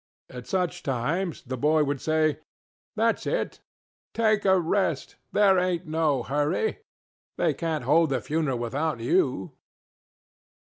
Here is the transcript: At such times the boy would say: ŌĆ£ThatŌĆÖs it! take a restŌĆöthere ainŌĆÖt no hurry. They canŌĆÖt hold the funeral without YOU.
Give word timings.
At 0.31 0.47
such 0.47 0.81
times 0.81 1.43
the 1.43 1.57
boy 1.59 1.83
would 1.83 2.01
say: 2.01 2.39
ŌĆ£ThatŌĆÖs 2.97 3.27
it! 3.27 3.59
take 4.15 4.45
a 4.45 4.57
restŌĆöthere 4.59 5.13
ainŌĆÖt 5.31 5.85
no 5.85 6.23
hurry. 6.23 6.79
They 7.37 7.53
canŌĆÖt 7.53 7.83
hold 7.83 8.09
the 8.09 8.19
funeral 8.19 8.57
without 8.57 8.99
YOU. 8.99 9.51